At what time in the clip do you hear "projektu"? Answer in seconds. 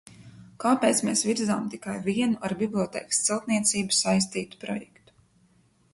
4.65-5.19